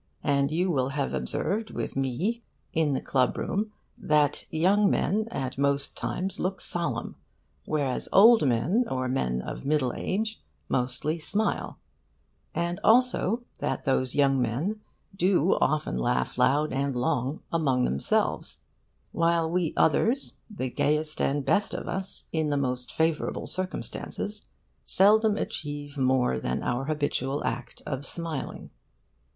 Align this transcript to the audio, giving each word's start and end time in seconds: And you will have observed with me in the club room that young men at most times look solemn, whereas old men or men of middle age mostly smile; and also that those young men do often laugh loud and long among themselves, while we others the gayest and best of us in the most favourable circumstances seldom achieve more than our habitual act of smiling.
And 0.23 0.49
you 0.49 0.71
will 0.71 0.89
have 0.89 1.13
observed 1.13 1.69
with 1.69 1.95
me 1.95 2.41
in 2.73 2.93
the 2.93 3.01
club 3.01 3.37
room 3.37 3.71
that 3.99 4.47
young 4.49 4.89
men 4.89 5.27
at 5.29 5.59
most 5.59 5.95
times 5.95 6.39
look 6.39 6.59
solemn, 6.59 7.17
whereas 7.65 8.09
old 8.11 8.47
men 8.47 8.83
or 8.89 9.07
men 9.07 9.43
of 9.43 9.63
middle 9.63 9.93
age 9.93 10.41
mostly 10.67 11.19
smile; 11.19 11.77
and 12.55 12.79
also 12.83 13.43
that 13.59 13.85
those 13.85 14.15
young 14.15 14.41
men 14.41 14.81
do 15.15 15.55
often 15.61 15.99
laugh 15.99 16.35
loud 16.35 16.73
and 16.73 16.95
long 16.95 17.43
among 17.53 17.85
themselves, 17.85 18.57
while 19.11 19.51
we 19.51 19.71
others 19.77 20.33
the 20.49 20.71
gayest 20.71 21.21
and 21.21 21.45
best 21.45 21.75
of 21.75 21.87
us 21.87 22.25
in 22.31 22.49
the 22.49 22.57
most 22.57 22.91
favourable 22.91 23.45
circumstances 23.45 24.47
seldom 24.83 25.37
achieve 25.37 25.95
more 25.95 26.39
than 26.39 26.63
our 26.63 26.85
habitual 26.85 27.43
act 27.43 27.83
of 27.85 28.03
smiling. 28.03 28.71